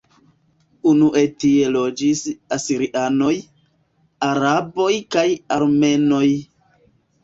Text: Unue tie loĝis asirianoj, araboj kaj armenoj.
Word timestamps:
Unue 0.91 1.21
tie 1.43 1.67
loĝis 1.75 2.25
asirianoj, 2.59 3.37
araboj 4.33 4.93
kaj 5.19 5.31
armenoj. 5.61 6.29